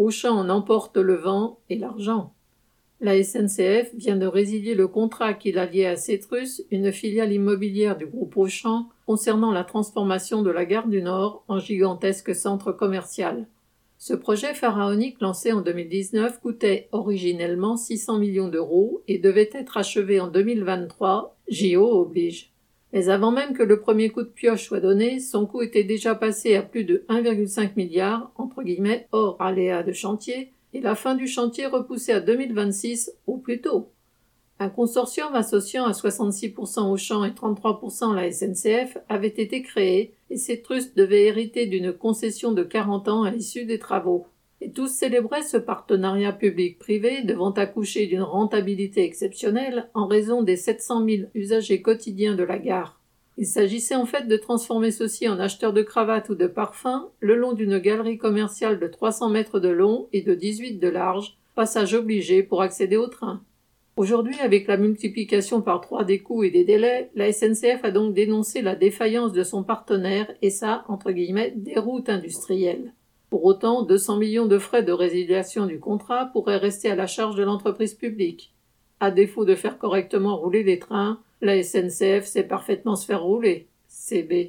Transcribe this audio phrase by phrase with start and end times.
[0.00, 2.32] Auchan en emporte le vent et l'argent.
[3.02, 7.98] La SNCF vient de résilier le contrat qu'il a lié à Cetrus, une filiale immobilière
[7.98, 13.46] du groupe Auchan, concernant la transformation de la gare du Nord en gigantesque centre commercial.
[13.98, 20.18] Ce projet pharaonique lancé en 2019 coûtait originellement 600 millions d'euros et devait être achevé
[20.18, 22.50] en 2023, JO oblige.
[22.92, 26.14] Mais avant même que le premier coup de pioche soit donné, son coût était déjà
[26.14, 31.14] passé à plus de 1,5 milliard, entre guillemets, hors aléa de chantier, et la fin
[31.14, 33.90] du chantier repoussée à 2026 au plus tôt.
[34.58, 40.60] Un consortium associant à 66% Auchan et 33% la SNCF avait été créé et ces
[40.60, 44.26] trustes devaient hériter d'une concession de 40 ans à l'issue des travaux.
[44.60, 51.06] Et tous célébraient ce partenariat public-privé devant accoucher d'une rentabilité exceptionnelle en raison des 700
[51.06, 53.00] 000 usagers quotidiens de la gare.
[53.38, 57.36] Il s'agissait en fait de transformer ceux-ci en acheteurs de cravates ou de parfums le
[57.36, 61.94] long d'une galerie commerciale de 300 mètres de long et de 18 de large, passage
[61.94, 63.42] obligé pour accéder au train.
[63.96, 68.14] Aujourd'hui, avec la multiplication par trois des coûts et des délais, la SNCF a donc
[68.14, 72.92] dénoncé la défaillance de son partenaire et sa, entre guillemets, déroute industrielle.
[73.30, 77.36] Pour autant, 200 millions de frais de résiliation du contrat pourraient rester à la charge
[77.36, 78.52] de l'entreprise publique.
[78.98, 83.68] À défaut de faire correctement rouler les trains, la SNCF sait parfaitement se faire rouler.
[83.88, 84.48] CB.